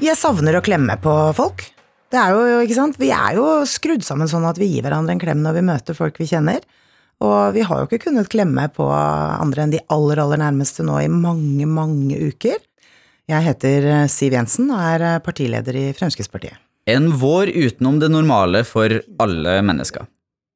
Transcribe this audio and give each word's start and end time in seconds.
Jeg 0.00 0.16
savner 0.16 0.56
å 0.56 0.62
klemme 0.64 0.94
på 0.96 1.12
folk. 1.36 1.66
Det 2.10 2.16
er 2.16 2.32
jo, 2.32 2.60
ikke 2.64 2.76
sant? 2.76 2.96
Vi 2.98 3.10
er 3.12 3.36
jo 3.36 3.44
skrudd 3.68 4.00
sammen 4.02 4.30
sånn 4.30 4.46
at 4.48 4.56
vi 4.58 4.70
gir 4.70 4.86
hverandre 4.86 5.12
en 5.12 5.20
klem 5.20 5.42
når 5.44 5.58
vi 5.58 5.64
møter 5.68 5.96
folk 5.98 6.16
vi 6.18 6.28
kjenner. 6.30 6.64
Og 7.20 7.52
vi 7.52 7.66
har 7.68 7.82
jo 7.82 7.86
ikke 7.86 8.06
kunnet 8.06 8.30
klemme 8.32 8.64
på 8.72 8.86
andre 8.88 9.66
enn 9.66 9.74
de 9.74 9.82
aller, 9.92 10.22
aller 10.22 10.40
nærmeste 10.40 10.86
nå 10.88 10.96
i 11.04 11.10
mange, 11.12 11.68
mange 11.68 12.16
uker. 12.16 12.56
Jeg 13.30 13.44
heter 13.44 13.88
eh, 13.90 14.06
Siv 14.10 14.34
Jensen 14.34 14.72
og 14.72 14.80
er 14.80 15.04
eh, 15.04 15.18
partileder 15.22 15.76
i 15.76 15.84
Fremskrittspartiet. 15.94 16.56
En 16.88 17.12
vår 17.20 17.52
utenom 17.52 18.00
det 18.00 18.08
normale 18.10 18.64
for 18.66 18.96
alle 19.20 19.58
mennesker. 19.62 20.08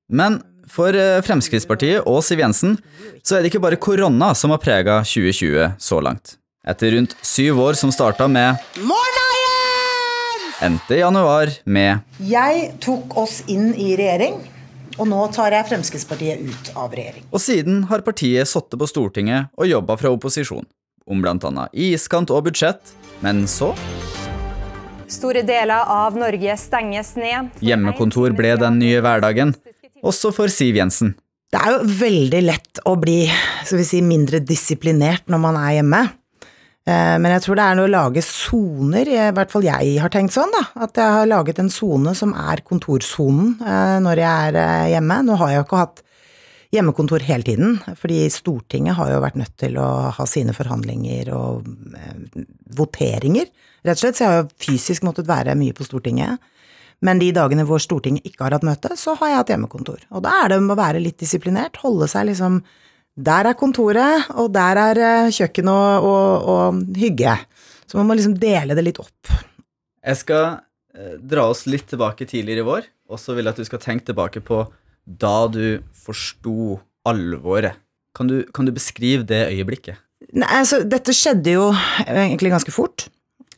Men 0.08 0.40
for 0.72 0.96
eh, 0.96 1.20
Fremskrittspartiet 1.22 2.08
og 2.08 2.24
Siv 2.24 2.40
Jensen 2.42 2.78
så 3.20 3.36
er 3.36 3.44
det 3.44 3.52
ikke 3.52 3.62
bare 3.68 3.78
korona 3.78 4.32
som 4.34 4.56
har 4.56 4.64
prega 4.64 5.02
2020 5.04 5.76
så 5.84 6.00
langt. 6.02 6.38
Etter 6.64 6.96
rundt 6.96 7.12
syv 7.20 7.60
år 7.60 7.76
som 7.76 7.92
starta 7.92 8.24
med 8.24 8.56
Jens! 8.80 9.03
Endte 10.62 10.98
januar 10.98 11.50
med 11.64 11.98
Jeg 12.22 12.74
tok 12.82 13.16
oss 13.18 13.40
inn 13.50 13.72
i 13.74 13.94
regjering, 13.98 14.38
og 14.98 15.08
nå 15.10 15.24
tar 15.34 15.54
jeg 15.56 15.66
Fremskrittspartiet 15.70 16.44
ut 16.44 16.70
av 16.78 16.94
regjering. 16.94 17.26
Og 17.34 17.42
siden 17.42 17.84
har 17.90 18.04
partiet 18.06 18.48
sittet 18.48 18.78
på 18.78 18.88
Stortinget 18.88 19.50
og 19.58 19.68
jobba 19.68 19.98
fra 19.98 20.12
opposisjon. 20.14 20.66
Om 21.04 21.24
annet 21.26 21.74
iskant 21.74 22.30
og 22.32 22.46
budsjett. 22.46 22.94
Men 23.20 23.44
så 23.50 23.74
Store 25.10 25.42
deler 25.44 25.84
av 25.90 26.16
Norge 26.16 26.56
stenges 26.58 27.12
ned. 27.18 27.50
Hjemmekontor 27.60 28.32
ble 28.34 28.54
den 28.58 28.80
nye 28.80 29.02
hverdagen, 29.04 29.52
også 30.02 30.32
for 30.34 30.48
Siv 30.48 30.78
Jensen. 30.80 31.12
Det 31.52 31.60
er 31.60 31.76
jo 31.76 31.84
veldig 32.00 32.40
lett 32.42 32.80
å 32.88 32.96
bli 32.98 33.18
skal 33.62 33.78
vi 33.78 33.84
si, 33.86 34.00
mindre 34.02 34.40
disiplinert 34.42 35.28
når 35.30 35.42
man 35.44 35.58
er 35.60 35.76
hjemme. 35.76 36.00
Eh, 36.84 37.16
Men 37.18 37.32
jeg 37.32 37.44
tror 37.46 37.56
det 37.56 37.64
er 37.64 37.76
noe 37.78 37.88
å 37.88 37.92
lage 37.94 38.22
soner, 38.24 39.08
i 39.08 39.20
hvert 39.32 39.52
fall 39.52 39.64
jeg 39.64 39.94
har 40.02 40.12
tenkt 40.12 40.34
sånn, 40.36 40.52
da. 40.52 40.66
At 40.84 40.98
jeg 41.00 41.16
har 41.18 41.30
laget 41.30 41.60
en 41.62 41.72
sone 41.72 42.12
som 42.18 42.34
er 42.36 42.60
kontorsonen 42.66 43.54
eh, 43.64 43.98
når 44.04 44.20
jeg 44.20 44.50
er 44.50 44.58
eh, 44.60 44.88
hjemme. 44.92 45.22
Nå 45.24 45.38
har 45.40 45.52
jeg 45.52 45.62
jo 45.62 45.66
ikke 45.68 45.80
hatt 45.80 46.02
hjemmekontor 46.74 47.24
hele 47.24 47.46
tiden, 47.46 47.76
fordi 47.96 48.24
Stortinget 48.34 48.98
har 48.98 49.12
jo 49.12 49.22
vært 49.22 49.38
nødt 49.38 49.54
til 49.62 49.78
å 49.78 49.88
ha 50.16 50.24
sine 50.26 50.52
forhandlinger 50.56 51.30
og 51.32 51.68
voteringer, 52.74 53.46
rett 53.86 53.94
og 53.94 54.02
slett. 54.02 54.18
Så 54.18 54.24
jeg 54.24 54.32
har 54.32 54.40
jo 54.42 54.48
fysisk 54.66 55.06
måttet 55.06 55.30
være 55.30 55.54
mye 55.56 55.76
på 55.76 55.86
Stortinget. 55.86 56.42
Men 57.04 57.20
de 57.22 57.30
dagene 57.36 57.64
hvor 57.68 57.80
Stortinget 57.82 58.26
ikke 58.26 58.46
har 58.48 58.56
hatt 58.56 58.66
møte, 58.66 58.92
så 58.98 59.14
har 59.20 59.30
jeg 59.30 59.40
hatt 59.40 59.52
hjemmekontor. 59.54 60.02
Og 60.10 60.24
da 60.26 60.34
er 60.42 60.50
det 60.50 60.58
om 60.60 60.72
å 60.74 60.78
være 60.78 61.02
litt 61.04 61.20
disiplinert, 61.22 61.78
holde 61.84 62.10
seg 62.10 62.28
liksom 62.32 62.60
Der 63.14 63.46
er 63.46 63.54
kontoret, 63.54 64.30
og 64.34 64.48
der 64.54 64.80
er 64.88 64.98
eh, 64.98 65.32
kjøkken 65.34 65.68
og, 65.70 66.06
og, 66.08 66.48
og 66.50 66.80
hygge. 66.98 67.36
Så 67.86 67.98
man 67.98 68.08
må 68.08 68.16
liksom 68.18 68.34
dele 68.40 68.74
det 68.74 68.82
litt 68.88 68.98
opp. 68.98 69.30
Jeg 70.04 70.18
skal 70.18 70.46
eh, 70.96 71.14
dra 71.22 71.46
oss 71.52 71.62
litt 71.70 71.86
tilbake 71.92 72.26
tidligere 72.26 72.64
i 72.64 72.68
vår, 72.68 72.88
og 73.12 73.20
så 73.22 73.36
vil 73.36 73.46
jeg 73.46 73.54
at 73.54 73.62
du 73.62 73.68
skal 73.68 73.82
tenke 73.84 74.08
tilbake 74.10 74.42
på 74.42 74.64
da 75.04 75.46
du 75.52 75.78
forsto 75.94 76.80
alvoret. 77.06 77.78
Kan 78.14 78.30
du, 78.30 78.40
kan 78.54 78.66
du 78.66 78.72
beskrive 78.74 79.26
det 79.26 79.44
øyeblikket? 79.52 80.00
Nei, 80.34 80.48
altså, 80.48 80.80
dette 80.86 81.14
skjedde 81.14 81.54
jo 81.54 81.68
egentlig 82.08 82.50
ganske 82.54 82.72
fort. 82.74 83.06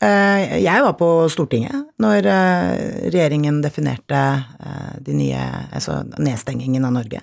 Eh, 0.04 0.58
Jeg 0.60 0.84
var 0.84 0.96
på 1.00 1.08
Stortinget 1.32 1.86
når 2.02 2.28
eh, 2.28 2.70
regjeringen 3.08 3.62
definerte 3.64 4.20
eh, 4.60 4.94
de 5.06 5.16
nye, 5.16 5.44
altså 5.72 6.02
nedstengingen 6.20 6.84
av 6.84 6.92
Norge. 6.98 7.22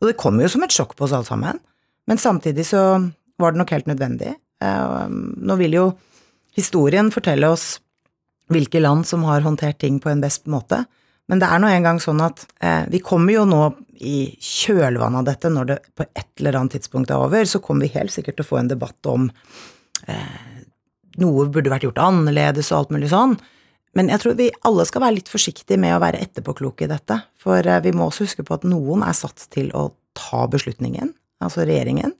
Og 0.00 0.08
det 0.08 0.16
kom 0.20 0.40
jo 0.40 0.48
som 0.48 0.64
et 0.64 0.72
sjokk 0.72 0.94
på 0.96 1.04
oss 1.06 1.12
alle 1.16 1.28
sammen, 1.28 1.60
men 2.08 2.20
samtidig 2.20 2.66
så 2.68 2.82
var 3.40 3.52
det 3.52 3.60
nok 3.60 3.72
helt 3.74 3.88
nødvendig. 3.90 4.34
Eh, 4.62 5.06
Nå 5.10 5.56
vil 5.60 5.78
jo 5.78 5.86
historien 6.54 7.10
fortelle 7.14 7.50
oss 7.50 7.78
hvilke 8.52 8.82
land 8.82 9.06
som 9.08 9.24
har 9.24 9.44
håndtert 9.44 9.80
ting 9.80 9.98
på 10.02 10.12
en 10.12 10.22
best 10.22 10.46
måte, 10.50 10.84
men 11.28 11.40
det 11.40 11.48
er 11.48 11.60
nå 11.62 11.70
engang 11.72 11.98
sånn 12.02 12.20
at 12.20 12.44
eh, 12.60 12.84
vi 12.92 13.00
kommer 13.00 13.32
jo 13.32 13.46
nå 13.48 13.62
i 14.04 14.34
kjølvannet 14.42 15.22
av 15.22 15.28
dette, 15.30 15.50
når 15.50 15.70
det 15.70 15.78
på 15.96 16.04
et 16.04 16.28
eller 16.42 16.58
annet 16.60 16.76
tidspunkt 16.76 17.12
er 17.14 17.22
over, 17.24 17.46
så 17.48 17.62
kommer 17.64 17.86
vi 17.86 17.94
helt 17.96 18.12
sikkert 18.12 18.36
til 18.36 18.44
å 18.44 18.50
få 18.50 18.60
en 18.60 18.70
debatt 18.74 19.08
om 19.08 19.30
noe 21.16 21.46
burde 21.48 21.70
vært 21.72 21.86
gjort 21.86 22.00
annerledes 22.02 22.68
og 22.72 22.82
alt 22.82 22.94
mulig 22.94 23.08
sånn. 23.12 23.36
Men 23.94 24.10
jeg 24.10 24.22
tror 24.22 24.38
vi 24.38 24.50
alle 24.66 24.86
skal 24.88 25.04
være 25.04 25.20
litt 25.20 25.30
forsiktige 25.30 25.78
med 25.80 25.94
å 25.94 26.00
være 26.02 26.22
etterpåkloke 26.24 26.86
i 26.86 26.90
dette. 26.90 27.20
For 27.40 27.62
eh, 27.62 27.82
vi 27.84 27.94
må 27.94 28.08
også 28.08 28.26
huske 28.26 28.46
på 28.46 28.56
at 28.56 28.66
noen 28.66 29.04
er 29.06 29.14
satt 29.16 29.46
til 29.54 29.70
å 29.76 29.88
ta 30.18 30.44
beslutningen, 30.50 31.12
altså 31.46 31.66
regjeringen. 31.66 32.14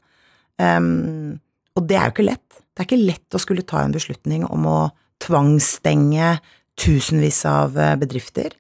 Um, 0.61 1.41
og 1.75 1.89
det 1.89 1.99
er 1.99 2.09
jo 2.09 2.15
ikke 2.15 2.29
lett. 2.29 2.61
Det 2.75 2.83
er 2.83 2.89
ikke 2.89 3.07
lett 3.07 3.37
å 3.37 3.43
skulle 3.43 3.67
ta 3.67 3.83
en 3.83 3.95
beslutning 3.95 4.45
om 4.47 4.67
å 4.71 4.79
tvangsstenge 5.25 6.37
tusenvis 6.81 7.45
av 7.47 7.79
eh, 7.79 7.95
bedrifter. 7.99 8.55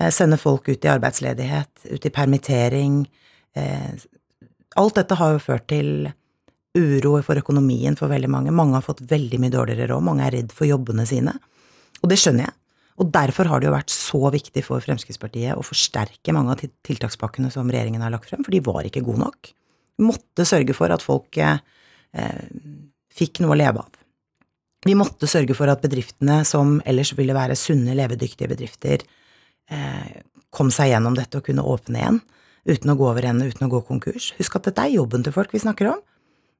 eh, 0.00 0.10
Sende 0.12 0.38
folk 0.40 0.68
ut 0.68 0.84
i 0.84 0.88
arbeidsledighet, 0.92 1.86
ut 1.92 2.06
i 2.06 2.12
permittering. 2.14 3.02
eh, 3.56 3.92
Alt 4.80 4.96
dette 4.96 5.18
har 5.18 5.34
jo 5.34 5.42
ført 5.44 5.66
til 5.68 6.10
uro 6.78 7.16
for 7.26 7.40
økonomien 7.40 7.96
for 7.98 8.08
veldig 8.08 8.30
mange. 8.30 8.54
Mange 8.54 8.78
har 8.78 8.86
fått 8.86 9.02
veldig 9.10 9.40
mye 9.42 9.52
dårligere 9.52 9.90
råd, 9.90 10.06
mange 10.06 10.24
er 10.26 10.36
redd 10.38 10.52
for 10.54 10.68
jobbene 10.68 11.06
sine. 11.08 11.34
Og 12.00 12.08
det 12.08 12.20
skjønner 12.22 12.46
jeg. 12.46 12.56
Og 13.00 13.10
derfor 13.12 13.48
har 13.48 13.60
det 13.60 13.68
jo 13.68 13.74
vært 13.74 13.92
så 13.92 14.30
viktig 14.32 14.62
for 14.64 14.84
Fremskrittspartiet 14.84 15.56
å 15.56 15.64
forsterke 15.64 16.34
mange 16.36 16.52
av 16.54 16.60
tiltakspakkene 16.86 17.50
som 17.52 17.68
regjeringen 17.68 18.04
har 18.04 18.12
lagt 18.12 18.28
frem, 18.28 18.44
for 18.44 18.52
de 18.52 18.60
var 18.64 18.86
ikke 18.86 19.02
gode 19.04 19.24
nok. 19.24 19.52
Måtte 20.00 20.46
sørge 20.48 20.76
for 20.76 20.92
at 20.94 21.04
folk 21.04 21.36
eh, 21.40 21.60
eh, 22.16 22.42
fikk 23.14 23.42
noe 23.44 23.54
å 23.56 23.60
leve 23.60 23.84
av. 23.84 24.00
Vi 24.86 24.96
måtte 24.96 25.28
sørge 25.28 25.54
for 25.56 25.68
at 25.68 25.82
bedriftene 25.84 26.40
som 26.48 26.78
ellers 26.88 27.12
ville 27.18 27.36
være 27.36 27.58
sunne, 27.58 27.96
levedyktige 27.98 28.48
bedrifter, 28.48 29.04
eh, 29.70 30.20
kom 30.50 30.70
seg 30.72 30.94
gjennom 30.94 31.18
dette 31.18 31.38
og 31.38 31.46
kunne 31.46 31.66
åpne 31.66 32.00
igjen 32.00 32.22
uten 32.68 32.92
å 32.92 32.96
gå 32.98 33.08
over 33.08 33.26
ende, 33.28 33.48
uten 33.48 33.66
å 33.66 33.72
gå 33.72 33.80
konkurs. 33.88 34.32
Husk 34.38 34.56
at 34.58 34.68
dette 34.68 34.84
er 34.84 34.96
jobben 34.96 35.24
til 35.24 35.34
folk 35.34 35.52
vi 35.54 35.62
snakker 35.62 35.92
om. 35.94 36.00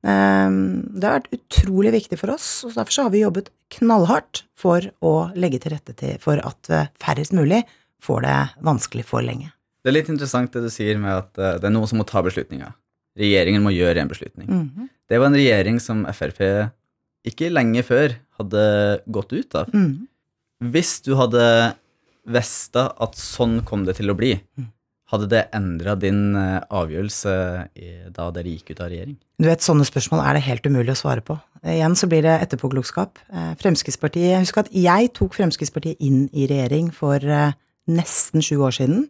Ehm, 0.06 0.98
Det 0.98 1.04
har 1.04 1.20
vært 1.20 1.34
utrolig 1.36 1.92
viktig 1.92 2.18
for 2.18 2.32
oss, 2.32 2.64
og 2.64 2.74
derfor 2.74 2.92
så 2.92 3.02
har 3.04 3.10
vi 3.10 3.24
jobbet 3.24 3.50
knallhardt 3.70 4.44
for 4.56 4.80
å 5.02 5.32
legge 5.36 5.60
til 5.60 5.72
rette 5.72 5.94
til, 5.96 6.18
for 6.18 6.40
at 6.40 6.70
eh, 6.70 6.88
færrest 7.00 7.32
mulig 7.36 7.64
får 8.00 8.22
det 8.22 8.38
vanskelig 8.64 9.04
for 9.04 9.20
lenge. 9.20 9.52
Det 9.84 9.92
er 9.92 9.96
litt 9.96 10.08
interessant 10.12 10.52
det 10.52 10.64
du 10.64 10.70
sier 10.72 10.98
med 11.00 11.12
at 11.12 11.38
eh, 11.38 11.58
det 11.60 11.68
er 11.68 11.74
noen 11.74 11.88
som 11.88 12.00
må 12.00 12.08
ta 12.08 12.22
beslutninger. 12.24 12.72
Regjeringen 13.18 13.64
må 13.64 13.72
gjøre 13.74 14.02
en 14.02 14.10
beslutning. 14.10 14.48
Mhm. 14.48 14.88
Det 15.10 15.18
var 15.18 15.26
en 15.26 15.38
regjering 15.38 15.80
som 15.82 16.04
Frp 16.14 16.70
ikke 17.26 17.50
lenge 17.50 17.82
før 17.82 18.14
hadde 18.38 18.64
gått 19.10 19.32
ut 19.32 19.54
av. 19.54 19.72
Mhm. 19.74 20.06
Hvis 20.70 21.00
du 21.02 21.16
hadde 21.16 21.74
vesta 22.26 22.92
at 23.00 23.16
sånn 23.16 23.64
kom 23.64 23.84
det 23.84 23.96
til 23.96 24.12
å 24.12 24.16
bli, 24.16 24.38
hadde 25.10 25.28
det 25.28 25.48
endra 25.56 25.96
din 25.98 26.36
eh, 26.36 26.60
avgjørelse 26.70 27.32
da 28.14 28.30
dere 28.30 28.52
gikk 28.52 28.70
ut 28.70 28.80
av 28.80 28.90
regjering? 28.92 29.16
Du 29.40 29.48
vet, 29.48 29.64
sånne 29.64 29.86
spørsmål 29.88 30.22
er 30.22 30.36
det 30.36 30.44
helt 30.46 30.68
umulig 30.68 30.94
å 30.94 31.00
svare 31.00 31.24
på. 31.24 31.38
Igjen 31.66 31.96
så 31.98 32.08
blir 32.08 32.22
det 32.24 32.36
etterpåklokskap. 32.44 33.18
Eh, 33.32 33.54
Fremskrittspartiet, 33.60 34.38
Husk 34.44 34.60
at 34.62 34.70
jeg 34.72 35.10
tok 35.16 35.34
Fremskrittspartiet 35.36 36.00
inn 36.00 36.28
i 36.32 36.46
regjering 36.50 36.92
for 36.94 37.18
eh, 37.20 37.56
nesten 37.90 38.44
sju 38.44 38.60
år 38.62 38.76
siden. 38.76 39.08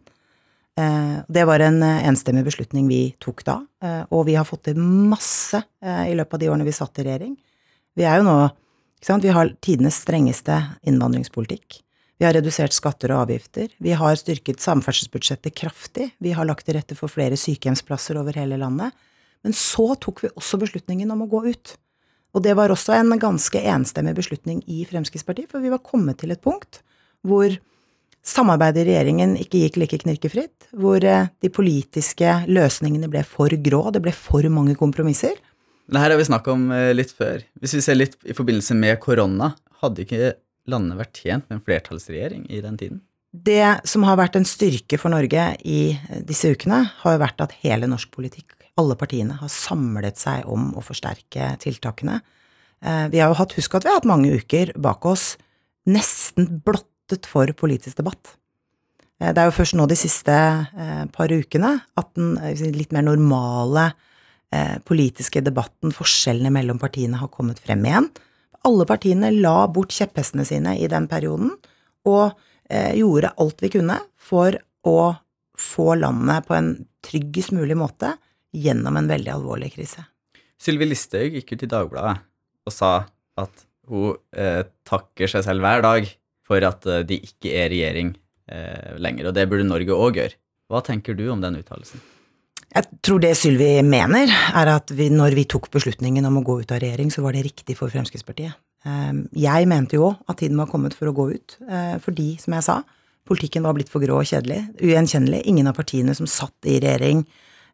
Eh, 0.79 1.19
Det 1.27 1.45
var 1.45 1.59
en 1.59 1.83
eh, 1.83 2.07
enstemmig 2.07 2.45
beslutning 2.45 2.87
vi 2.87 3.15
tok 3.19 3.43
da, 3.43 3.59
eh, 3.83 4.03
og 4.09 4.25
vi 4.25 4.35
har 4.35 4.47
fått 4.47 4.63
til 4.69 4.79
masse 4.79 5.59
i 5.81 6.13
løpet 6.15 6.33
av 6.33 6.39
de 6.39 6.49
årene 6.49 6.67
vi 6.67 6.75
satt 6.75 6.99
i 6.99 7.05
regjering. 7.07 7.35
Vi 7.95 8.03
er 8.07 8.21
jo 8.21 8.27
nå 8.27 8.51
Vi 9.01 9.29
har 9.33 9.49
tidenes 9.59 9.95
strengeste 9.97 10.77
innvandringspolitikk. 10.85 11.81
Vi 12.19 12.25
har 12.25 12.33
redusert 12.33 12.71
skatter 12.71 13.09
og 13.09 13.23
avgifter. 13.25 13.71
Vi 13.81 13.95
har 13.97 14.15
styrket 14.15 14.61
samferdselsbudsjettet 14.61 15.55
kraftig. 15.55 16.11
Vi 16.19 16.31
har 16.37 16.45
lagt 16.45 16.67
til 16.67 16.75
rette 16.75 16.93
for 16.93 17.09
flere 17.09 17.33
sykehjemsplasser 17.33 18.19
over 18.21 18.37
hele 18.37 18.59
landet. 18.61 18.93
Men 19.41 19.53
så 19.53 19.95
tok 19.99 20.21
vi 20.21 20.29
også 20.37 20.59
beslutningen 20.61 21.09
om 21.09 21.23
å 21.23 21.29
gå 21.31 21.49
ut. 21.49 21.73
Og 22.35 22.43
det 22.43 22.53
var 22.55 22.69
også 22.69 22.93
en 22.93 23.17
ganske 23.17 23.57
enstemmig 23.57 24.13
beslutning 24.13 24.61
i 24.69 24.85
Fremskrittspartiet, 24.85 25.49
for 25.49 25.59
vi 25.59 25.73
var 25.73 25.81
kommet 25.81 26.21
til 26.21 26.29
et 26.29 26.43
punkt 26.43 26.83
hvor 27.25 27.49
samarbeidet 28.25 28.83
i 28.83 28.89
regjeringen 28.91 29.35
ikke 29.39 29.63
gikk 29.63 29.79
like 29.81 30.01
knirkefritt, 30.03 30.69
hvor 30.77 31.03
eh, 31.03 31.29
de 31.41 31.51
politiske 31.53 32.35
løsningene 32.49 33.09
ble 33.11 33.23
for 33.27 33.53
grå, 33.53 33.83
det 33.93 34.03
ble 34.05 34.13
for 34.15 34.45
mange 34.53 34.77
kompromisser. 34.79 35.39
Det 35.91 35.99
her 35.99 36.13
har 36.13 36.21
vi 36.21 36.29
snakka 36.29 36.53
om 36.53 36.69
eh, 36.75 36.91
litt 36.95 37.13
før. 37.15 37.43
Hvis 37.59 37.75
vi 37.77 37.83
ser 37.83 37.97
litt 37.97 38.17
i 38.23 38.35
forbindelse 38.37 38.77
med 38.77 38.99
korona, 39.03 39.53
hadde 39.81 40.05
ikke 40.05 40.33
landet 40.71 40.99
vært 40.99 41.23
tjent 41.23 41.47
med 41.49 41.57
en 41.57 41.65
flertallsregjering 41.65 42.45
i 42.53 42.61
den 42.63 42.77
tiden? 42.79 43.01
Det 43.31 43.87
som 43.87 44.03
har 44.03 44.19
vært 44.19 44.35
en 44.35 44.47
styrke 44.47 44.99
for 44.99 45.13
Norge 45.13 45.45
i 45.63 45.95
disse 46.27 46.51
ukene, 46.51 46.83
har 47.01 47.15
jo 47.15 47.21
vært 47.23 47.43
at 47.43 47.55
hele 47.63 47.87
norsk 47.89 48.11
politikk, 48.13 48.57
alle 48.79 48.95
partiene, 48.99 49.37
har 49.39 49.51
samlet 49.51 50.19
seg 50.19 50.47
om 50.51 50.73
å 50.77 50.83
forsterke 50.85 51.53
tiltakene. 51.63 52.19
Eh, 52.83 53.07
Vi 53.09 53.19
har 53.19 53.31
jo 53.31 53.39
hatt, 53.39 53.55
husk 53.57 53.75
at 53.75 53.87
vi 53.87 53.91
har 53.91 53.99
hatt 53.99 54.09
mange 54.09 54.35
uker 54.35 54.75
bak 54.77 55.05
oss 55.09 55.35
nesten 55.89 56.61
blottet 57.11 57.27
for 57.27 57.47
politisk 57.53 57.97
debatt. 57.97 58.37
Eh, 59.19 59.33
Det 59.33 59.37
er 59.37 59.49
jo 59.49 59.57
først 59.57 59.75
nå 59.75 59.87
de 59.87 59.95
siste 59.95 60.31
eh, 60.31 61.05
par 61.11 61.27
ukene 61.27 61.81
at 61.95 62.13
den 62.15 62.37
eh, 62.37 62.55
litt 62.71 62.91
mer 62.91 63.03
normale 63.03 63.93
politiske 64.83 65.39
debatten, 65.39 65.93
forskjellene 65.95 66.51
mellom 66.51 66.77
partiene, 66.77 67.15
har 67.15 67.29
kommet 67.29 67.57
frem 67.57 67.85
igjen. 67.85 68.09
alle 68.67 68.85
partiene 68.85 69.31
la 69.31 69.65
bort 69.65 69.93
kjepphestene 69.95 70.43
sine 70.43 70.77
i 70.77 70.87
den 70.87 71.07
perioden, 71.07 71.53
og 72.03 72.35
gjorde 72.67 73.31
alt 73.39 73.61
vi 73.61 73.69
kunne 73.69 73.95
for 74.17 74.51
å 74.83 75.15
få 75.55 75.95
landet 75.95 76.45
på 76.47 76.53
en 76.53 76.85
tryggest 77.01 77.53
mulig 77.53 77.77
måte 77.79 78.17
gjennom 78.51 78.97
en 78.97 79.07
veldig 79.07 79.31
alvorlig 79.31 79.71
krise. 79.71 80.03
Sylvi 80.59 80.85
Listhaug 80.85 81.31
gikk 81.31 81.55
ut 81.55 81.63
i 81.63 81.71
Dagbladet 81.71 82.17
og 82.67 82.75
sa 82.75 83.05
at 83.39 83.65
hun 83.87 84.17
eh, 84.35 84.63
takker 84.83 85.31
seg 85.31 85.45
selv 85.47 85.63
hver 85.63 85.83
dag 85.85 86.11
for 86.51 86.67
at 86.67 86.87
eh, 86.89 87.03
de 87.07 87.19
ikke 87.31 87.53
er 87.55 87.71
regjering 87.71 88.15
eh, 88.51 88.97
lenger, 89.01 89.29
og 89.31 89.37
det 89.37 89.47
burde 89.51 89.67
Norge 89.67 89.95
òg 89.95 90.19
gjøre. 90.21 90.37
Hva 90.71 90.83
tenker 90.87 91.15
du 91.17 91.25
om 91.31 91.43
den 91.43 91.59
uttalelsen? 91.59 92.03
Jeg 92.71 92.87
tror 93.03 93.19
det 93.19 93.33
Sylvi 93.35 93.73
mener, 93.83 94.31
er 94.55 94.69
at 94.77 94.91
vi, 94.95 95.09
når 95.11 95.35
vi 95.35 95.43
tok 95.49 95.67
beslutningen 95.73 96.23
om 96.29 96.39
å 96.39 96.45
gå 96.47 96.61
ut 96.61 96.71
av 96.71 96.79
regjering, 96.79 97.09
så 97.11 97.23
var 97.25 97.35
det 97.35 97.43
riktig 97.49 97.75
for 97.75 97.91
Fremskrittspartiet. 97.91 98.55
Ehm, 98.87 99.25
jeg 99.35 99.67
mente 99.67 99.97
jo 99.99 100.13
at 100.31 100.39
tiden 100.39 100.59
var 100.61 100.69
kommet 100.71 100.95
for 100.97 101.11
å 101.11 101.15
gå 101.15 101.27
ut, 101.33 101.57
eh, 101.67 101.97
fordi, 101.99 102.39
som 102.39 102.55
jeg 102.55 102.65
sa, 102.65 102.77
politikken 103.27 103.67
var 103.67 103.75
blitt 103.75 103.91
for 103.91 104.03
grå 104.03 104.21
og 104.21 104.29
kjedelig, 104.29 104.61
ugjenkjennelig. 104.79 105.43
Ingen 105.51 105.67
av 105.67 105.75
partiene 105.75 106.15
som 106.15 106.29
satt 106.29 106.55
i 106.63 106.79
regjering, 106.79 107.25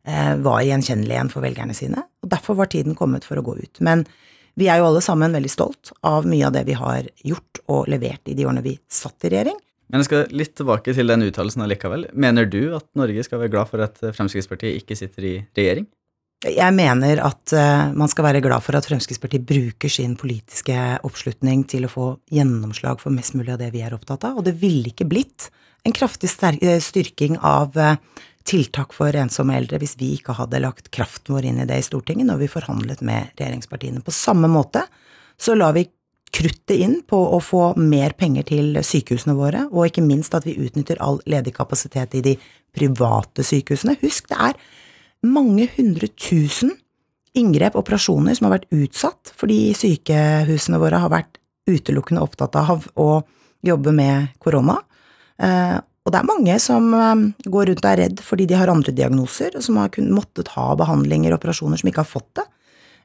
eh, 0.06 0.36
var 0.42 0.66
gjenkjennelige 0.66 1.14
igjen 1.14 1.32
for 1.32 1.46
velgerne 1.46 1.76
sine, 1.76 2.04
og 2.24 2.30
derfor 2.30 2.56
var 2.56 2.66
tiden 2.66 2.96
kommet 2.96 3.24
for 3.24 3.38
å 3.38 3.46
gå 3.46 3.58
ut. 3.62 3.80
Men 3.80 4.08
vi 4.58 4.70
er 4.72 4.82
jo 4.82 4.90
alle 4.90 5.04
sammen 5.06 5.36
veldig 5.36 5.52
stolt 5.54 5.94
av 6.08 6.26
mye 6.30 6.48
av 6.48 6.56
det 6.56 6.66
vi 6.68 6.76
har 6.78 7.08
gjort 7.28 7.62
og 7.70 7.90
levert 7.92 8.26
i 8.30 8.36
de 8.38 8.48
årene 8.48 8.66
vi 8.66 8.78
satt 8.90 9.28
i 9.28 9.32
regjering. 9.34 9.60
Men 9.88 10.02
jeg 10.02 10.10
skal 10.10 10.34
litt 10.36 10.56
tilbake 10.58 10.96
til 10.96 11.08
den 11.08 11.24
uttalelsen 11.30 11.64
allikevel. 11.64 12.10
Mener 12.18 12.50
du 12.50 12.74
at 12.76 12.90
Norge 13.00 13.24
skal 13.24 13.40
være 13.44 13.54
glad 13.54 13.70
for 13.70 13.84
at 13.86 14.02
Fremskrittspartiet 14.02 14.82
ikke 14.82 14.98
sitter 15.00 15.30
i 15.30 15.36
regjering? 15.56 15.88
Jeg 16.46 16.74
mener 16.76 17.22
at 17.26 17.54
uh, 17.56 17.88
man 17.98 18.12
skal 18.12 18.28
være 18.28 18.44
glad 18.46 18.62
for 18.66 18.78
at 18.78 18.86
Fremskrittspartiet 18.86 19.46
bruker 19.48 19.90
sin 19.90 20.14
politiske 20.20 20.76
oppslutning 21.08 21.64
til 21.70 21.88
å 21.88 21.92
få 21.92 22.10
gjennomslag 22.34 23.00
for 23.02 23.16
mest 23.16 23.34
mulig 23.38 23.56
av 23.56 23.62
det 23.64 23.72
vi 23.74 23.82
er 23.86 23.96
opptatt 23.96 24.28
av, 24.28 24.38
og 24.38 24.46
det 24.46 24.54
ville 24.60 24.92
ikke 24.92 25.08
blitt 25.10 25.48
en 25.88 25.96
kraftig 25.96 26.30
eh, 26.44 26.78
styrking 26.84 27.40
av 27.42 27.78
tiltak 28.48 28.96
for 28.96 29.16
ensomme 29.16 29.58
eldre 29.58 29.80
hvis 29.82 29.98
vi 30.00 30.14
ikke 30.16 30.36
hadde 30.38 30.62
lagt 30.64 30.90
kraften 30.96 31.36
vår 31.36 31.50
inn 31.50 31.62
i 31.64 31.68
det 31.68 31.82
i 31.82 31.86
Stortinget 31.86 32.30
når 32.30 32.42
vi 32.46 32.52
forhandlet 32.52 33.04
med 33.06 33.34
regjeringspartiene. 33.36 34.04
På 34.06 34.16
samme 34.16 34.50
måte 34.52 34.86
så 35.40 35.56
la 35.58 35.74
vi 35.76 35.86
kruttet 36.34 36.76
inn 36.76 36.98
på 37.08 37.18
å 37.34 37.40
få 37.44 37.72
mer 37.80 38.14
penger 38.20 38.48
til 38.50 38.76
sykehusene 38.84 39.36
våre, 39.38 39.64
og 39.72 39.88
ikke 39.88 40.04
minst 40.04 40.36
at 40.36 40.46
vi 40.48 40.58
utnytter 40.60 41.00
all 41.04 41.22
ledig 41.30 41.54
kapasitet 41.56 42.18
i 42.20 42.24
de 42.26 42.34
private 42.76 43.46
sykehusene. 43.48 43.96
Husk, 44.02 44.28
det 44.30 44.38
er 44.50 44.60
mange 45.28 45.70
hundre 45.78 46.10
tusen 46.20 46.76
inngrep, 47.38 47.78
operasjoner, 47.80 48.36
som 48.36 48.48
har 48.48 48.58
vært 48.58 48.72
utsatt 48.76 49.32
fordi 49.38 49.72
sykehusene 49.78 50.82
våre 50.82 51.02
har 51.04 51.14
vært 51.14 51.40
utelukkende 51.68 52.24
opptatt 52.24 52.56
av 52.60 52.88
å 52.96 53.10
jobbe 53.66 53.94
med 53.96 54.34
korona. 54.44 54.78
Og 56.08 56.14
det 56.14 56.22
er 56.22 56.30
mange 56.30 56.54
som 56.64 56.94
eh, 56.96 57.24
går 57.52 57.72
rundt 57.72 57.84
og 57.84 57.90
er 57.92 58.00
redd 58.06 58.22
fordi 58.24 58.48
de 58.48 58.56
har 58.56 58.72
andre 58.72 58.94
diagnoser, 58.96 59.58
og 59.60 59.66
som 59.66 59.80
har 59.82 59.92
måttet 60.08 60.54
ha 60.56 60.70
behandlinger 60.80 61.34
og 61.34 61.42
operasjoner 61.42 61.82
som 61.82 61.92
ikke 61.92 62.06
har 62.06 62.16
fått 62.16 62.30
det. 62.40 62.46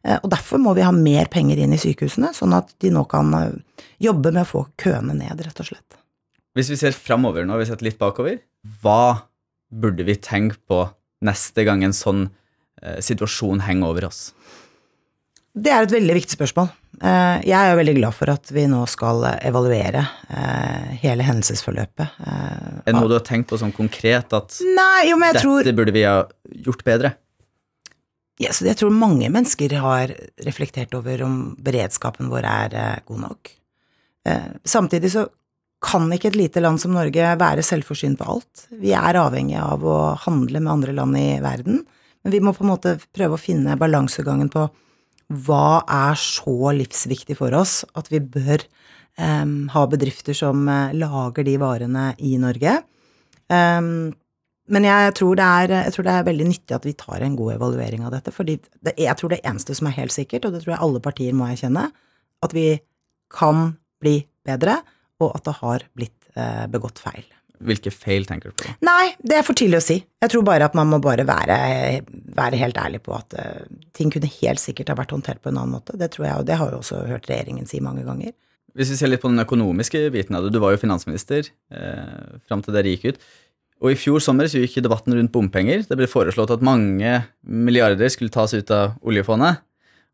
Eh, 0.07 0.19
og 0.19 0.31
derfor 0.33 0.63
må 0.63 0.75
vi 0.79 0.85
ha 0.87 0.93
mer 0.95 1.31
penger 1.33 1.63
inn 1.63 1.75
i 1.75 1.81
sykehusene, 1.81 2.33
sånn 2.37 2.55
at 2.57 2.71
de 2.83 2.93
nå 2.95 3.05
kan 3.11 3.35
eh, 3.39 3.83
jobbe 4.03 4.33
med 4.35 4.45
å 4.45 4.51
få 4.51 4.65
køene 4.81 5.17
ned, 5.19 5.43
rett 5.47 5.63
og 5.63 5.71
slett. 5.73 5.99
Hvis 6.59 6.73
vi 6.73 6.79
ser 6.79 6.97
framover 6.97 7.47
nå, 7.49 7.57
vi 7.61 7.69
setter 7.71 7.89
litt 7.89 8.01
bakover, 8.01 8.43
hva 8.83 9.25
burde 9.73 10.05
vi 10.05 10.19
tenke 10.21 10.59
på 10.69 10.85
neste 11.25 11.65
gang 11.65 11.85
en 11.87 11.97
sånn 11.97 12.27
eh, 12.83 13.01
situasjon 13.03 13.65
henger 13.67 13.95
over 13.95 14.09
oss? 14.11 14.31
Det 15.53 15.73
er 15.73 15.87
et 15.87 15.95
veldig 15.95 16.17
viktig 16.19 16.37
spørsmål. 16.39 16.71
Eh, 17.03 17.39
jeg 17.49 17.57
er 17.59 17.73
jo 17.73 17.79
veldig 17.81 17.97
glad 17.99 18.15
for 18.15 18.31
at 18.31 18.53
vi 18.55 18.69
nå 18.71 18.85
skal 18.91 19.25
evaluere 19.43 20.05
hele 21.03 21.27
hendelsesforløpet. 21.27 22.21
Er 22.23 22.87
det 22.87 22.95
noe 22.95 23.11
du 23.11 23.17
har 23.19 23.27
tenkt 23.27 23.51
på 23.51 23.59
sånn 23.59 23.75
konkret 23.75 24.33
at 24.37 24.61
Nei, 24.63 25.11
jo, 25.11 25.19
dette 25.19 25.43
tror... 25.43 25.73
burde 25.75 25.95
vi 25.95 26.07
ha 26.07 26.21
gjort 26.63 26.87
bedre? 26.87 27.17
Ja, 28.41 28.51
så 28.55 28.67
jeg 28.67 28.79
tror 28.81 28.95
mange 28.95 29.29
mennesker 29.31 29.75
har 29.83 30.13
reflektert 30.47 30.95
over 30.97 31.23
om 31.27 31.37
beredskapen 31.63 32.31
vår 32.33 32.49
er 32.49 32.77
eh, 32.79 32.99
god 33.07 33.21
nok. 33.27 33.53
Eh, 34.29 34.49
samtidig 34.65 35.13
så 35.15 35.27
kan 35.83 36.07
ikke 36.15 36.31
et 36.31 36.39
lite 36.39 36.63
land 36.63 36.81
som 36.81 36.95
Norge 36.95 37.35
være 37.39 37.65
selvforsynt 37.67 38.21
på 38.21 38.29
alt. 38.35 38.67
Vi 38.83 38.95
er 38.97 39.19
avhengig 39.19 39.59
av 39.61 39.83
å 39.85 39.99
handle 40.25 40.63
med 40.63 40.73
andre 40.73 40.95
land 40.97 41.19
i 41.19 41.27
verden, 41.43 41.83
men 42.23 42.35
vi 42.35 42.41
må 42.43 42.55
på 42.55 42.65
en 42.65 42.71
måte 42.71 42.97
prøve 43.15 43.37
å 43.37 43.43
finne 43.43 43.79
balansegangen 43.79 44.51
på 44.53 44.69
hva 45.47 45.83
er 45.89 46.19
så 46.21 46.73
livsviktig 46.77 47.37
for 47.39 47.55
oss 47.57 47.83
at 47.99 48.09
vi 48.13 48.21
bør 48.21 48.65
um, 49.19 49.69
ha 49.73 49.85
bedrifter 49.91 50.37
som 50.37 50.67
uh, 50.69 50.95
lager 50.97 51.47
de 51.47 51.59
varene 51.61 52.11
i 52.23 52.35
Norge. 52.41 52.79
Um, 53.53 54.13
men 54.73 54.87
jeg 54.87 55.15
tror, 55.19 55.41
er, 55.43 55.75
jeg 55.89 55.93
tror, 55.95 56.07
det 56.07 56.15
er, 56.15 56.27
veldig 56.29 56.49
nyttig 56.49 56.77
at 56.77 56.87
vi 56.87 56.95
tar 56.97 57.25
en 57.25 57.37
god 57.37 57.57
evaluering 57.57 58.07
av 58.07 58.15
dette. 58.15 58.33
For 58.33 58.49
jeg 58.49 59.17
tror 59.19 59.33
det 59.33 59.43
eneste 59.43 59.75
som 59.77 59.91
er 59.91 59.99
helt 59.99 60.15
sikkert, 60.15 60.47
og 60.47 60.55
det 60.55 60.63
tror 60.63 60.77
jeg 60.77 60.85
alle 60.87 61.03
partier 61.05 61.37
må 61.37 61.49
erkjenne, 61.51 61.89
at 62.43 62.55
vi 62.57 62.67
kan 63.33 63.75
bli 64.03 64.21
bedre, 64.47 64.79
og 65.23 65.35
at 65.37 65.47
det 65.49 65.59
har 65.61 65.87
blitt 65.99 66.31
uh, 66.39 66.67
begått 66.71 67.03
feil. 67.03 67.27
Hvilke 67.63 67.93
feil 67.95 68.27
tenker 68.29 68.51
du 68.51 68.59
på? 68.59 68.73
Nei, 68.85 69.13
det 69.23 69.39
er 69.39 69.47
for 69.47 69.59
tidlig 69.59 69.81
å 69.81 69.85
si. 69.85 69.99
Jeg 70.23 70.33
tror 70.33 70.45
bare 70.47 70.69
at 70.69 70.77
man 70.79 70.91
må 70.91 70.99
bare 71.03 71.27
være, 71.29 71.57
være 72.37 72.61
helt 72.61 72.79
ærlig 72.81 73.03
på 73.07 73.15
at 73.17 73.37
uh, 73.39 73.67
ting 73.97 74.13
kunne 74.13 74.31
helt 74.41 74.63
sikkert 74.63 74.93
ha 74.93 74.99
vært 74.99 75.15
håndtert 75.15 75.43
på 75.43 75.53
en 75.53 75.61
annen 75.61 75.77
måte. 75.77 75.97
Det 75.99 76.11
tror 76.15 76.27
jeg, 76.29 76.39
og 76.41 76.49
det 76.49 76.59
har 76.61 76.75
jo 76.75 76.81
også 76.83 77.05
hørt 77.11 77.29
regjeringen 77.31 77.69
si 77.71 77.83
mange 77.85 78.07
ganger. 78.07 78.35
Hvis 78.79 78.93
vi 78.95 78.99
ser 78.99 79.11
litt 79.13 79.23
på 79.23 79.31
den 79.31 79.43
økonomiske 79.43 80.07
biten 80.15 80.37
av 80.39 80.47
det, 80.47 80.53
du 80.55 80.61
var 80.63 80.73
jo 80.73 80.81
finansminister 80.81 81.45
eh, 81.45 82.39
fram 82.49 82.63
til 82.65 82.73
dere 82.73 82.95
gikk 82.95 83.11
ut. 83.13 83.27
Og 83.83 83.93
I 83.93 83.99
fjor 83.99 84.23
sommer 84.23 84.49
så 84.49 84.63
gikk 84.63 84.79
debatten 84.85 85.17
rundt 85.17 85.33
bompenger. 85.35 85.83
Det 85.89 85.99
ble 85.99 86.09
foreslått 86.09 86.55
at 86.55 86.65
mange 86.65 87.19
milliarder 87.43 88.13
skulle 88.15 88.33
tas 88.33 88.55
ut 88.55 88.71
av 88.73 88.95
oljefondet 89.03 89.61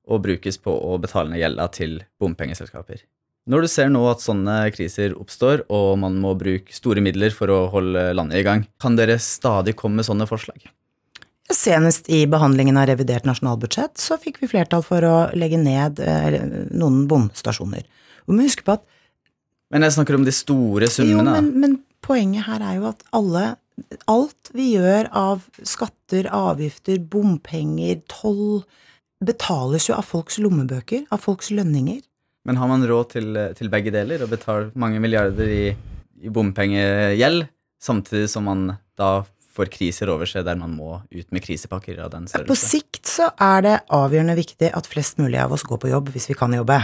og 0.09 0.25
brukes 0.25 0.57
på 0.65 0.73
å 0.73 0.97
betale 1.01 1.31
ned 1.31 1.43
gjelda 1.43 1.69
til 1.77 1.99
bompengeselskaper. 2.19 3.05
Når 3.49 3.65
du 3.65 3.69
ser 3.73 3.89
nå 3.93 4.03
at 4.11 4.21
sånne 4.21 4.57
kriser 4.75 5.15
oppstår, 5.17 5.65
og 5.73 5.95
man 6.03 6.19
må 6.21 6.35
bruke 6.37 6.75
store 6.75 7.01
midler 7.05 7.33
for 7.33 7.49
å 7.53 7.63
holde 7.73 8.11
landet 8.17 8.43
i 8.43 8.45
gang, 8.45 8.67
kan 8.83 8.99
dere 8.99 9.17
stadig 9.23 9.73
komme 9.79 10.03
med 10.03 10.09
sånne 10.09 10.27
forslag? 10.29 10.67
Senest 11.49 12.11
i 12.13 12.27
behandlingen 12.29 12.77
av 12.77 12.91
revidert 12.91 13.25
nasjonalbudsjett 13.25 13.97
så 13.97 14.19
fikk 14.21 14.43
vi 14.43 14.51
flertall 14.51 14.85
for 14.85 15.05
å 15.09 15.15
legge 15.33 15.57
ned 15.61 16.03
eh, 16.05 16.37
noen 16.77 17.07
bomstasjoner. 17.09 17.87
Vi 18.29 18.37
må 18.37 18.45
huske 18.45 18.67
på 18.67 18.77
at 18.77 18.85
Men 19.73 19.85
jeg 19.85 19.97
snakker 19.97 20.19
om 20.19 20.27
de 20.29 20.35
store 20.37 20.91
summene. 20.93 21.33
Jo, 21.33 21.41
men, 21.41 21.49
men 21.63 21.79
poenget 22.05 22.45
her 22.49 22.61
er 22.65 22.77
jo 22.81 22.91
at 22.93 23.03
alle 23.17 23.47
Alt 24.11 24.49
vi 24.59 24.73
gjør 24.73 25.07
av 25.15 25.45
skatter, 25.63 26.27
avgifter, 26.35 26.99
bompenger, 26.99 28.01
toll 28.11 28.65
betales 29.23 29.87
jo 29.87 29.95
av 29.95 30.03
folks 30.09 30.41
lommebøker, 30.43 31.05
av 31.15 31.23
folks 31.23 31.53
lønninger. 31.55 32.01
Men 32.49 32.57
har 32.57 32.71
man 32.71 32.85
råd 32.89 33.11
til, 33.13 33.39
til 33.59 33.69
begge 33.69 33.93
deler 33.93 34.25
og 34.25 34.33
betaler 34.33 34.71
mange 34.81 35.01
milliarder 35.05 35.51
i, 35.53 35.65
i 36.25 36.31
bompengegjeld, 36.33 37.45
samtidig 37.77 38.31
som 38.33 38.49
man 38.49 38.71
da 38.97 39.19
får 39.59 39.69
kriser 39.75 40.11
over 40.13 40.29
seg 40.29 40.47
der 40.47 40.57
man 40.59 40.73
må 40.79 41.01
ut 41.11 41.35
med 41.35 41.45
krisepakker 41.45 41.99
av 42.05 42.13
den 42.15 42.29
størrelse? 42.31 42.49
På 42.49 42.57
sikt 42.57 43.11
så 43.11 43.29
er 43.43 43.65
det 43.67 43.75
avgjørende 43.95 44.39
viktig 44.39 44.71
at 44.75 44.89
flest 44.89 45.21
mulig 45.21 45.41
av 45.43 45.53
oss 45.55 45.67
går 45.69 45.83
på 45.83 45.91
jobb 45.91 46.13
hvis 46.15 46.31
vi 46.31 46.39
kan 46.39 46.55
jobbe. 46.55 46.79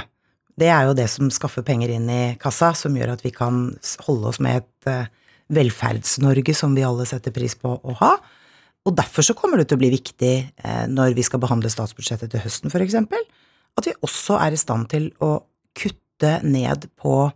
Det 0.55 0.69
er 0.71 0.89
jo 0.89 0.97
det 0.99 1.07
som 1.11 1.31
skaffer 1.35 1.65
penger 1.67 1.95
inn 1.97 2.11
i 2.13 2.23
kassa, 2.41 2.73
som 2.79 2.95
gjør 2.95 3.15
at 3.17 3.25
vi 3.25 3.33
kan 3.35 3.67
holde 4.07 4.31
oss 4.31 4.43
med 4.45 4.61
et 4.61 4.91
eh, 4.91 5.09
Velferds-Norge 5.55 6.55
som 6.57 6.77
vi 6.77 6.85
alle 6.87 7.07
setter 7.09 7.35
pris 7.35 7.57
på 7.59 7.73
å 7.75 7.97
ha. 8.03 8.13
Og 8.85 8.95
derfor 8.97 9.25
så 9.25 9.37
kommer 9.39 9.59
det 9.59 9.71
til 9.71 9.79
å 9.79 9.83
bli 9.83 9.91
viktig 9.95 10.35
eh, 10.45 10.85
når 10.93 11.17
vi 11.17 11.25
skal 11.27 11.43
behandle 11.43 11.73
statsbudsjettet 11.73 12.33
til 12.33 12.45
høsten, 12.45 12.75
eksempel, 12.85 13.25
at 13.75 13.89
vi 13.89 13.97
også 14.07 14.39
er 14.39 14.55
i 14.55 14.61
stand 14.61 14.91
til 14.93 15.11
å 15.25 15.37
kutte 16.15 16.41
ned 16.47 16.87
på 16.97 17.31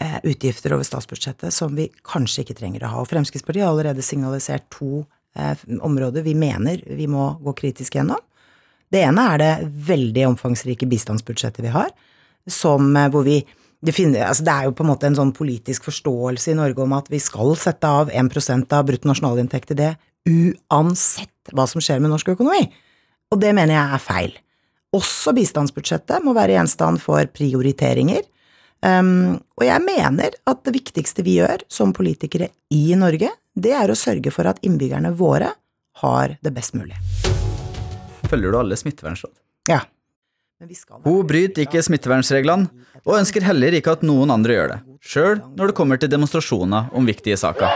eh, 0.00 0.18
utgifter 0.22 0.72
over 0.72 0.84
statsbudsjettet 0.84 1.54
som 1.54 1.74
vi 1.74 1.88
kanskje 2.02 2.42
ikke 2.42 2.58
trenger 2.58 2.84
å 2.84 2.92
ha. 2.92 3.02
Og 3.02 3.08
Fremskrittspartiet 3.08 3.64
har 3.64 3.72
allerede 3.72 4.02
signalisert 4.02 4.68
to 4.70 5.04
eh, 5.36 5.56
områder 5.80 6.22
vi 6.22 6.34
mener 6.34 6.82
vi 6.86 7.06
må 7.06 7.38
gå 7.42 7.52
kritisk 7.52 7.94
gjennom. 7.94 8.20
Det 8.90 9.02
ene 9.04 9.20
er 9.34 9.38
det 9.38 9.68
veldig 9.88 10.26
omfangsrike 10.30 10.86
bistandsbudsjettet 10.88 11.62
vi 11.64 11.72
har, 11.74 11.90
som, 12.48 12.94
hvor 13.12 13.26
vi 13.26 13.42
det, 13.84 13.92
finner, 13.92 14.24
altså 14.26 14.42
det, 14.46 14.52
er 14.52 14.64
jo 14.64 14.72
på 14.74 14.82
en 14.82 14.88
måte 14.88 15.06
en 15.06 15.14
sånn 15.18 15.34
politisk 15.36 15.84
forståelse 15.86 16.50
i 16.50 16.56
Norge 16.56 16.82
om 16.82 16.94
at 16.96 17.10
vi 17.12 17.20
skal 17.20 17.52
sette 17.60 17.86
av 17.86 18.08
1% 18.10 18.72
av 18.74 18.86
bruttonasjonalinntekt 18.88 19.70
til 19.70 19.78
det, 19.78 19.92
uansett 20.26 21.52
hva 21.52 21.68
som 21.68 21.84
skjer 21.84 22.00
med 22.00 22.10
norsk 22.10 22.32
økonomi. 22.32 22.64
Og 23.28 23.38
det 23.44 23.52
mener 23.54 23.76
jeg 23.76 23.98
er 23.98 24.02
feil. 24.02 24.32
Også 24.96 25.34
bistandsbudsjettet 25.36 26.24
må 26.24 26.32
være 26.36 26.54
gjenstand 26.56 27.00
for 27.02 27.28
prioriteringer. 27.34 28.24
Um, 28.80 29.36
og 29.58 29.64
jeg 29.66 29.82
mener 29.84 30.36
at 30.48 30.62
det 30.64 30.72
viktigste 30.78 31.24
vi 31.26 31.40
gjør 31.40 31.64
som 31.72 31.92
politikere 31.92 32.48
i 32.72 32.94
Norge, 32.96 33.28
det 33.58 33.74
er 33.74 33.90
å 33.90 33.98
sørge 33.98 34.32
for 34.32 34.48
at 34.48 34.62
innbyggerne 34.64 35.10
våre 35.18 35.50
har 36.00 36.36
det 36.40 36.52
best 36.54 36.76
mulig. 36.78 36.96
Følger 38.30 38.54
du 38.54 38.58
alle 38.60 38.78
smittevernråd? 38.78 39.34
Ja. 39.68 39.82
Men 40.58 40.70
vi 40.70 40.78
skal 40.78 41.02
Hun 41.04 41.26
bryter 41.26 41.66
ikke 41.66 41.82
smittevernreglene, 41.84 42.70
og 43.04 43.18
ønsker 43.18 43.44
heller 43.46 43.74
ikke 43.76 43.92
at 43.98 44.06
noen 44.06 44.32
andre 44.34 44.56
gjør 44.56 44.72
det, 44.72 44.78
sjøl 45.04 45.42
når 45.58 45.70
det 45.70 45.76
kommer 45.78 46.00
til 46.00 46.10
demonstrasjoner 46.10 46.88
om 46.96 47.06
viktige 47.06 47.36
saker. 47.38 47.68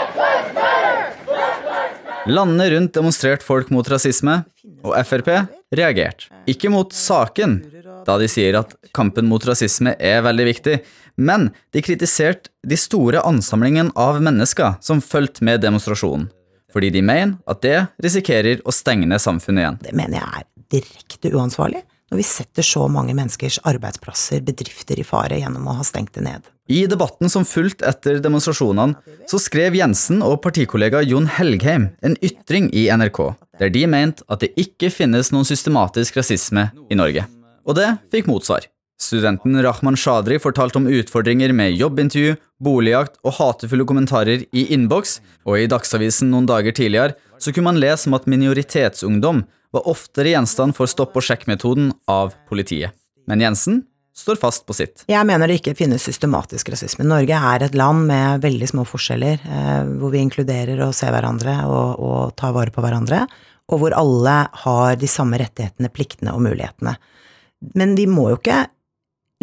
Landene 2.31 2.69
rundt 2.71 2.95
demonstrerte 2.95 3.47
folk 3.47 3.71
mot 3.75 3.87
rasisme, 3.91 4.45
og 4.83 4.97
Frp 5.07 5.31
reagerte. 5.73 6.29
Ikke 6.51 6.71
mot 6.73 6.93
saken, 6.95 7.61
da 8.07 8.19
de 8.19 8.29
sier 8.31 8.59
at 8.61 8.75
kampen 8.95 9.29
mot 9.31 9.45
rasisme 9.47 9.95
er 9.99 10.23
veldig 10.27 10.49
viktig, 10.51 10.77
men 11.17 11.51
de 11.75 11.83
kritiserte 11.85 12.51
de 12.67 12.79
store 12.79 13.23
ansamlingene 13.27 13.95
av 13.99 14.21
mennesker 14.25 14.79
som 14.85 15.03
fulgte 15.05 15.45
med 15.47 15.63
demonstrasjonen, 15.65 16.29
fordi 16.73 16.93
de 16.95 17.05
mener 17.05 17.37
at 17.47 17.63
det 17.65 17.79
risikerer 18.03 18.63
å 18.65 18.75
stenge 18.75 19.09
ned 19.09 19.23
samfunnet 19.23 19.65
igjen. 19.65 19.81
Det 19.85 19.97
mener 19.97 20.21
jeg 20.21 20.43
er 20.43 20.49
direkte 20.73 21.35
uansvarlig, 21.37 21.83
når 22.13 22.21
vi 22.21 22.25
setter 22.29 22.65
så 22.67 22.87
mange 22.93 23.15
menneskers 23.17 23.59
arbeidsplasser, 23.69 24.43
bedrifter, 24.45 24.99
i 25.01 25.05
fare 25.07 25.39
gjennom 25.41 25.69
å 25.69 25.79
ha 25.79 25.87
stengt 25.87 26.13
det 26.19 26.27
ned. 26.27 26.49
I 26.69 26.85
debatten 26.89 27.33
som 27.33 27.47
fulgte 27.49 27.87
etter 27.89 28.21
demonstrasjonene, 28.23 28.99
så 29.29 29.41
skrev 29.41 29.77
Jensen 29.79 30.21
og 30.25 30.43
partikollega 30.45 31.01
Jon 31.09 31.29
Helgheim 31.39 31.89
en 32.05 32.17
ytring 32.25 32.69
i 32.77 32.87
NRK, 32.93 33.33
der 33.61 33.73
de 33.73 33.87
mente 33.91 34.25
at 34.33 34.45
det 34.45 34.53
ikke 34.61 34.91
finnes 34.93 35.33
noen 35.33 35.49
systematisk 35.49 36.21
rasisme 36.21 36.71
i 36.91 36.99
Norge. 36.99 37.27
Og 37.69 37.77
det 37.79 37.89
fikk 38.13 38.31
motsvar. 38.31 38.67
Studenten 39.03 39.59
Rahman 39.65 39.99
Shadri 39.99 40.39
fortalte 40.39 40.79
om 40.79 40.87
utfordringer 40.87 41.51
med 41.57 41.75
jobbintervju, 41.75 42.37
boligjakt 42.63 43.19
og 43.27 43.35
hatefulle 43.41 43.87
kommentarer 43.89 44.45
i 44.55 44.67
innboks, 44.75 45.19
og 45.43 45.59
i 45.59 45.69
Dagsavisen 45.71 46.31
noen 46.31 46.47
dager 46.47 46.75
tidligere 46.77 47.17
så 47.43 47.51
kunne 47.51 47.73
man 47.73 47.83
lese 47.83 48.07
om 48.09 48.15
at 48.15 48.29
minoritetsungdom 48.31 49.43
var 49.75 49.89
oftere 49.91 50.35
gjenstand 50.35 50.77
for 50.77 50.91
stopp-og-sjekk-metoden 50.91 51.91
av 52.11 52.37
politiet. 52.51 52.95
Men 53.27 53.43
Jensen 53.43 53.83
står 54.17 54.39
fast 54.41 54.67
på 54.69 54.75
sitt. 54.77 55.05
Jeg 55.11 55.27
mener 55.29 55.49
det 55.49 55.59
ikke 55.61 55.77
finnes 55.79 56.05
systematisk 56.05 56.73
rasisme. 56.73 57.07
Norge 57.09 57.39
er 57.53 57.65
et 57.65 57.77
land 57.79 58.07
med 58.11 58.43
veldig 58.45 58.69
små 58.71 58.85
forskjeller, 58.89 59.41
eh, 59.41 59.81
hvor 60.01 60.13
vi 60.13 60.23
inkluderer 60.23 60.83
og 60.87 60.95
ser 60.97 61.15
hverandre 61.15 61.57
og, 61.69 62.03
og 62.03 62.37
tar 62.39 62.55
vare 62.57 62.75
på 62.75 62.85
hverandre, 62.85 63.25
og 63.73 63.81
hvor 63.81 63.97
alle 63.97 64.37
har 64.65 65.01
de 65.01 65.09
samme 65.09 65.41
rettighetene, 65.41 65.91
pliktene 65.93 66.35
og 66.37 66.45
mulighetene. 66.45 66.97
Men 67.79 67.97
vi 67.97 68.09
må 68.11 68.29
jo 68.33 68.41
ikke 68.41 68.65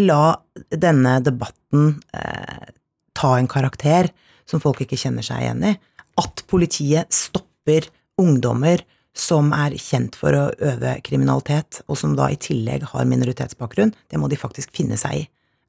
la 0.03 0.23
denne 0.69 1.17
debatten 1.23 1.95
eh, 2.15 2.69
ta 3.17 3.35
en 3.37 3.49
karakter 3.51 4.11
som 4.49 4.61
folk 4.63 4.83
ikke 4.83 4.99
kjenner 4.99 5.25
seg 5.25 5.43
igjen 5.43 5.65
i. 5.71 5.73
At 6.19 6.43
politiet 6.51 7.11
stopper 7.13 7.89
ungdommer 8.19 8.83
som 9.19 9.51
er 9.55 9.75
kjent 9.79 10.15
for 10.17 10.35
å 10.35 10.45
øve 10.71 10.95
kriminalitet, 11.05 11.81
og 11.87 11.99
som 11.99 12.15
da 12.17 12.29
i 12.31 12.39
tillegg 12.39 12.87
har 12.93 13.09
minoritetsbakgrunn, 13.09 13.93
det 14.09 14.21
må 14.21 14.29
de 14.31 14.39
faktisk 14.39 14.71
finne 14.75 14.97
seg 14.99 15.23
i. 15.23 15.25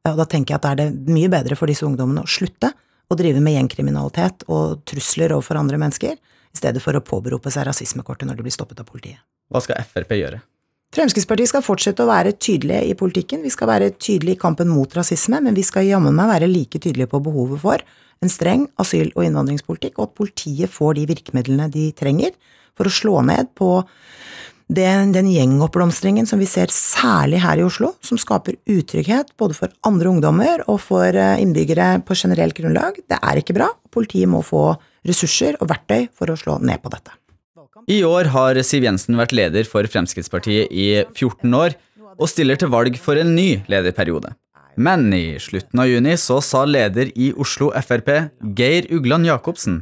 Og 0.09 0.17
da 0.17 0.25
tenker 0.25 0.55
jeg 0.55 0.61
at 0.61 0.67
da 0.67 0.73
er 0.73 0.81
det 0.81 1.13
mye 1.13 1.29
bedre 1.33 1.59
for 1.59 1.69
disse 1.69 1.85
ungdommene 1.85 2.25
å 2.25 2.31
slutte 2.31 2.73
å 3.11 3.17
drive 3.19 3.43
med 3.43 3.57
gjengkriminalitet 3.57 4.47
og 4.49 4.85
trusler 4.89 5.35
overfor 5.35 5.59
andre 5.61 5.81
mennesker, 5.83 6.17
i 6.51 6.59
stedet 6.59 6.83
for 6.83 6.97
å 6.97 7.03
påberope 7.05 7.51
seg 7.53 7.69
rasismekortet 7.69 8.27
når 8.27 8.39
de 8.39 8.47
blir 8.47 8.55
stoppet 8.55 8.81
av 8.83 8.89
politiet. 8.89 9.21
Hva 9.51 9.63
skal 9.63 9.83
Frp 9.87 10.17
gjøre? 10.17 10.41
Fremskrittspartiet 10.95 11.53
skal 11.53 11.63
fortsette 11.63 12.03
å 12.03 12.09
være 12.09 12.33
tydelige 12.35 12.89
i 12.91 12.97
politikken, 12.99 13.45
vi 13.47 13.53
skal 13.55 13.71
være 13.71 13.93
tydelige 13.95 14.35
i 14.35 14.41
kampen 14.41 14.71
mot 14.73 14.91
rasisme, 14.97 15.39
men 15.45 15.55
vi 15.55 15.63
skal 15.67 15.87
jammen 15.87 16.17
meg 16.17 16.33
være 16.33 16.49
like 16.51 16.81
tydelige 16.83 17.13
på 17.13 17.21
behovet 17.23 17.63
for 17.63 17.85
en 18.21 18.33
streng 18.33 18.67
asyl- 18.83 19.13
og 19.15 19.23
innvandringspolitikk, 19.25 20.01
og 20.01 20.09
at 20.09 20.17
politiet 20.19 20.73
får 20.73 20.99
de 20.99 21.07
virkemidlene 21.13 21.69
de 21.71 21.87
trenger 21.97 22.35
for 22.79 22.89
å 22.89 22.95
slå 22.95 23.21
ned 23.27 23.53
på 23.59 23.81
den, 24.71 25.11
den 25.11 25.27
gjengoppblomstringen 25.27 26.29
som 26.31 26.39
vi 26.39 26.47
ser 26.47 26.71
særlig 26.71 27.41
her 27.43 27.59
i 27.59 27.65
Oslo, 27.67 27.95
som 28.07 28.21
skaper 28.21 28.59
utrygghet 28.71 29.33
både 29.41 29.57
for 29.59 29.73
andre 29.87 30.13
ungdommer 30.13 30.63
og 30.71 30.79
for 30.85 31.11
eh, 31.11 31.41
innbyggere 31.43 31.97
på 32.07 32.15
generelt 32.15 32.55
grunnlag. 32.55 33.01
Det 33.11 33.19
er 33.19 33.41
ikke 33.41 33.57
bra. 33.57 33.73
Politiet 33.91 34.31
må 34.31 34.45
få 34.47 34.69
ressurser 35.07 35.59
og 35.59 35.73
verktøy 35.73 36.07
for 36.15 36.31
å 36.31 36.39
slå 36.39 36.61
ned 36.63 36.83
på 36.85 36.93
dette. 36.93 37.17
I 37.91 38.03
år 38.05 38.31
har 38.35 38.59
Siv 38.67 38.85
Jensen 38.87 39.19
vært 39.19 39.35
leder 39.35 39.67
for 39.67 39.87
Fremskrittspartiet 39.91 40.71
i 40.71 40.91
14 41.17 41.57
år, 41.57 41.75
og 42.21 42.29
stiller 42.29 42.59
til 42.61 42.69
valg 42.69 42.99
for 43.01 43.17
en 43.17 43.33
ny 43.33 43.63
lederperiode. 43.71 44.35
Men 44.81 45.09
i 45.15 45.39
slutten 45.43 45.81
av 45.83 45.89
juni 45.89 46.15
så 46.21 46.39
sa 46.45 46.63
leder 46.69 47.11
i 47.19 47.31
Oslo 47.33 47.71
Frp, 47.75 48.11
Geir 48.57 48.87
Ugland 48.95 49.27
Jacobsen, 49.29 49.81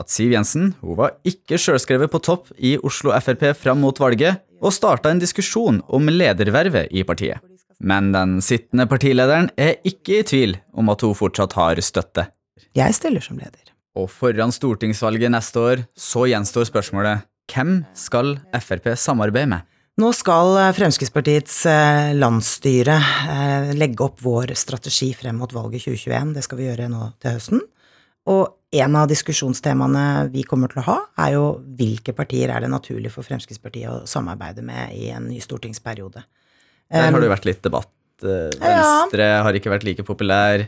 at 0.00 0.10
Siv 0.12 0.32
Jensen 0.34 0.72
hun 0.80 0.98
var 0.98 1.18
ikke 1.28 1.58
sjølskrevet 1.60 2.12
på 2.12 2.22
topp 2.24 2.50
i 2.56 2.76
Oslo 2.86 3.12
Frp 3.20 3.50
fram 3.58 3.82
mot 3.84 4.00
valget, 4.00 4.40
og 4.60 4.74
starta 4.76 5.12
en 5.12 5.20
diskusjon 5.20 5.80
om 5.88 6.10
ledervervet 6.10 6.92
i 6.92 7.04
partiet. 7.08 7.40
Men 7.80 8.10
den 8.12 8.38
sittende 8.44 8.84
partilederen 8.88 9.48
er 9.56 9.78
ikke 9.88 10.20
i 10.20 10.26
tvil 10.28 10.58
om 10.76 10.92
at 10.92 11.00
hun 11.04 11.16
fortsatt 11.16 11.56
har 11.56 11.80
støtte. 11.80 12.26
Jeg 12.76 12.96
stiller 12.96 13.24
som 13.24 13.40
leder. 13.40 13.72
Og 13.96 14.10
foran 14.12 14.52
stortingsvalget 14.54 15.32
neste 15.32 15.64
år 15.64 15.82
så 15.98 16.26
gjenstår 16.30 16.68
spørsmålet 16.68 17.26
hvem 17.50 17.80
skal 17.98 18.36
Frp 18.60 18.92
samarbeide 19.00 19.50
med? 19.50 19.66
Nå 20.00 20.12
skal 20.16 20.54
eh, 20.56 20.70
Fremskrittspartiets 20.76 21.56
eh, 21.68 22.12
landsstyre 22.16 22.94
eh, 23.34 23.72
legge 23.76 24.06
opp 24.06 24.22
vår 24.22 24.54
strategi 24.56 25.10
frem 25.16 25.40
mot 25.40 25.52
valget 25.52 25.88
2021. 25.88 26.30
Det 26.36 26.44
skal 26.46 26.60
vi 26.60 26.68
gjøre 26.68 26.88
nå 26.92 27.10
til 27.20 27.36
høsten. 27.36 27.64
Og 28.28 28.56
en 28.70 28.96
av 28.96 29.08
diskusjonstemaene 29.10 30.28
vi 30.30 30.44
kommer 30.46 30.70
til 30.70 30.82
å 30.82 30.86
ha, 30.86 30.98
er 31.24 31.32
jo 31.34 31.46
hvilke 31.78 32.14
partier 32.14 32.52
er 32.52 32.62
det 32.62 32.70
naturlig 32.70 33.10
for 33.14 33.26
Fremskrittspartiet 33.26 33.88
å 33.90 34.10
samarbeide 34.10 34.62
med 34.66 34.94
i 34.94 35.08
en 35.14 35.26
ny 35.30 35.40
stortingsperiode. 35.42 36.22
Der 36.90 37.06
har 37.06 37.14
Um, 37.14 37.20
det 37.22 37.28
jo 37.28 37.34
vært 37.34 37.48
litt 37.48 37.62
debatt. 37.62 37.90
Venstre 38.20 38.60
Venstre 38.60 39.26
har 39.46 39.56
ikke 39.56 39.72
vært 39.72 39.86
like 39.86 40.04
populær. 40.06 40.66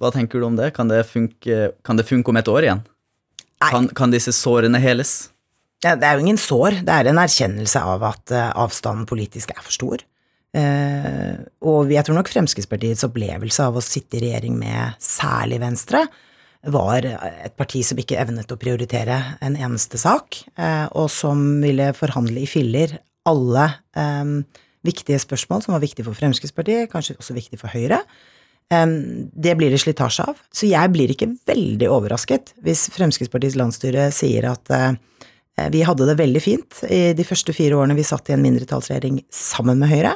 Hva 0.00 0.10
tenker 0.12 0.40
du 0.40 0.46
om 0.46 0.56
det? 0.56 0.72
Kan 0.76 0.90
det 0.90 1.04
funke, 1.08 1.72
kan 1.86 1.96
det 1.96 2.06
funke 2.08 2.32
om 2.32 2.38
et 2.40 2.48
år 2.48 2.66
igjen? 2.66 2.82
Kan, 3.60 3.88
kan 3.94 4.12
disse 4.12 4.32
sårene 4.32 4.80
heles? 4.80 5.30
Ja, 5.84 5.94
det 5.96 6.06
er 6.06 6.16
jo 6.16 6.24
ingen 6.24 6.40
sår, 6.40 6.82
det 6.84 6.92
er 6.92 7.08
en 7.08 7.20
erkjennelse 7.20 7.80
av 7.80 8.02
at 8.04 8.32
eh, 8.36 8.48
avstanden 8.60 9.06
politisk 9.08 9.52
er 9.54 9.62
for 9.64 9.72
stor. 9.72 10.02
Eh, 10.56 11.36
og 11.64 11.92
jeg 11.92 12.04
tror 12.04 12.18
nok 12.18 12.32
Fremskrittspartiets 12.32 13.06
opplevelse 13.06 13.64
av 13.64 13.78
å 13.78 13.84
sitte 13.84 14.18
i 14.18 14.24
regjering 14.26 14.58
med 14.60 14.98
særlig 15.00 15.60
Venstre, 15.62 16.04
var 16.68 17.06
et 17.06 17.54
parti 17.56 17.80
som 17.86 17.98
ikke 18.00 18.18
evnet 18.20 18.50
å 18.52 18.58
prioritere 18.60 19.16
en 19.40 19.56
eneste 19.56 19.98
sak, 20.00 20.42
eh, 20.58 20.86
og 20.92 21.08
som 21.12 21.62
ville 21.62 21.92
forhandle 21.96 22.42
i 22.42 22.48
filler 22.50 22.98
alle 23.28 23.66
eh, 23.96 24.34
viktige 24.86 25.20
spørsmål 25.22 25.64
som 25.64 25.76
var 25.76 25.84
viktige 25.84 26.06
for 26.08 26.16
Fremskrittspartiet, 26.18 26.90
kanskje 26.92 27.16
også 27.18 27.36
viktige 27.36 27.60
for 27.60 27.72
Høyre. 27.72 28.02
Eh, 28.72 28.86
Det 29.32 29.56
blir 29.56 29.72
det 29.72 29.80
slitasje 29.80 30.26
av. 30.28 30.40
Så 30.52 30.68
jeg 30.68 30.92
blir 30.92 31.12
ikke 31.12 31.32
veldig 31.48 31.88
overrasket 31.88 32.54
hvis 32.64 32.88
Fremskrittspartiets 32.94 33.56
landsstyre 33.56 34.10
sier 34.12 34.50
at 34.52 34.70
eh, 34.76 34.92
vi 35.72 35.82
hadde 35.84 36.06
det 36.08 36.16
veldig 36.20 36.40
fint 36.40 36.84
i 36.88 37.12
de 37.16 37.24
første 37.26 37.52
fire 37.52 37.76
årene 37.76 37.96
vi 37.98 38.06
satt 38.06 38.30
i 38.30 38.36
en 38.36 38.44
mindretallsregjering 38.44 39.24
sammen 39.34 39.80
med 39.80 39.90
Høyre, 39.92 40.14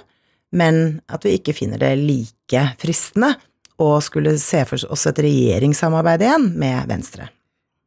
men 0.55 1.01
at 1.13 1.25
vi 1.27 1.35
ikke 1.37 1.57
finner 1.57 1.81
det 1.83 1.97
like 2.01 2.63
fristende 2.81 3.35
å 3.83 3.97
skulle 4.05 4.37
se 4.39 4.63
for 4.69 4.93
oss 4.95 5.07
et 5.11 5.19
regjeringssamarbeid 5.25 6.23
igjen 6.23 6.47
med 6.61 6.87
Venstre. 6.91 7.29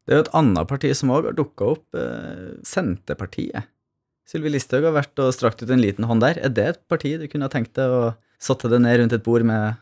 Det 0.08 0.14
er 0.14 0.22
jo 0.22 0.26
et 0.26 0.36
annet 0.40 0.68
parti 0.70 0.92
som 0.96 1.12
òg 1.12 1.30
har 1.30 1.36
dukka 1.36 1.72
opp, 1.74 1.86
eh, 1.96 2.60
Senterpartiet. 2.64 3.68
Sylvi 4.28 4.52
Listhaug 4.52 4.84
har 4.84 4.96
vært 4.96 5.20
og 5.24 5.34
strakt 5.36 5.64
ut 5.64 5.72
en 5.72 5.84
liten 5.84 6.08
hånd 6.08 6.24
der. 6.24 6.40
Er 6.44 6.52
det 6.52 6.68
et 6.68 6.80
parti 6.88 7.16
du 7.20 7.28
kunne 7.28 7.48
ha 7.48 7.52
tenkt 7.52 7.76
deg 7.80 7.92
å 7.92 8.16
satte 8.40 8.70
deg 8.72 8.84
ned 8.84 9.00
rundt 9.00 9.14
et 9.14 9.24
bord 9.24 9.44
med 9.44 9.76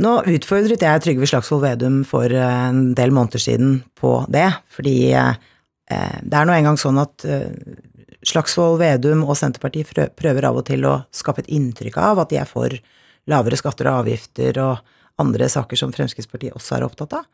Nå 0.00 0.22
utfordret 0.32 0.80
jeg 0.80 1.00
Trygve 1.04 1.26
Slagsvold 1.28 1.60
Vedum 1.60 2.04
for 2.08 2.24
eh, 2.24 2.68
en 2.70 2.94
del 2.96 3.10
måneder 3.12 3.42
siden 3.42 3.82
på 4.00 4.24
det, 4.32 4.48
fordi 4.72 5.12
eh, 5.12 5.34
det 5.90 6.38
er 6.38 6.46
nå 6.48 6.54
engang 6.54 6.78
sånn 6.80 7.02
at 7.02 7.26
Slagsvold 8.24 8.78
Vedum 8.80 9.26
og 9.26 9.36
Senterpartiet 9.36 10.14
prøver 10.16 10.46
av 10.48 10.56
og 10.56 10.64
til 10.70 10.86
å 10.88 11.02
skape 11.12 11.44
et 11.44 11.52
inntrykk 11.52 11.98
av 12.00 12.22
at 12.22 12.32
de 12.32 12.38
er 12.40 12.48
for 12.48 12.72
lavere 13.28 13.58
skatter 13.60 13.90
og 13.90 14.06
avgifter 14.06 14.56
og 14.62 14.80
andre 15.20 15.48
saker 15.52 15.78
som 15.78 15.92
Fremskrittspartiet 15.94 16.56
også 16.56 16.78
er 16.78 16.86
opptatt 16.86 17.20
av. 17.20 17.28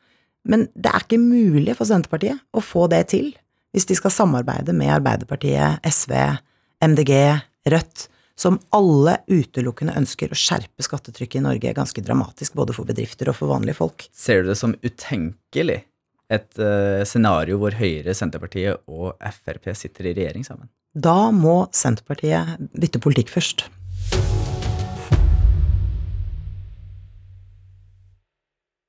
Men 0.46 0.68
det 0.74 0.92
er 0.92 1.04
ikke 1.06 1.22
mulig 1.22 1.74
for 1.78 1.88
Senterpartiet 1.88 2.42
å 2.54 2.62
få 2.62 2.86
det 2.92 3.06
til 3.14 3.32
hvis 3.74 3.88
de 3.90 3.96
skal 3.98 4.12
samarbeide 4.14 4.72
med 4.72 4.92
Arbeiderpartiet, 4.94 5.82
SV, 5.84 6.14
MDG, 6.86 7.12
Rødt, 7.68 8.06
som 8.38 8.58
alle 8.76 9.18
utelukkende 9.28 9.96
ønsker 9.98 10.32
å 10.32 10.38
skjerpe 10.38 10.84
skattetrykket 10.84 11.40
i 11.40 11.44
Norge 11.44 11.74
ganske 11.76 12.04
dramatisk, 12.04 12.54
både 12.56 12.76
for 12.76 12.88
bedrifter 12.88 13.32
og 13.32 13.36
for 13.38 13.50
vanlige 13.50 13.78
folk. 13.80 14.06
Ser 14.16 14.44
du 14.44 14.52
det 14.52 14.58
som 14.60 14.76
utenkelig? 14.84 15.82
Et 16.26 16.58
uh, 16.58 17.04
scenario 17.06 17.60
hvor 17.62 17.76
Høyre, 17.78 18.14
Senterpartiet 18.16 18.82
og 18.90 19.14
Frp 19.44 19.70
sitter 19.78 20.10
i 20.10 20.16
regjering 20.16 20.46
sammen? 20.46 20.70
Da 20.96 21.30
må 21.30 21.66
Senterpartiet 21.76 22.56
bytte 22.74 23.02
politikk 23.02 23.30
først. 23.30 23.68